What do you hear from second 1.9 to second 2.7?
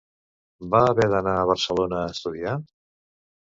a estudiar?